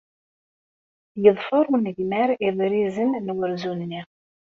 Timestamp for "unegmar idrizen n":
1.75-3.27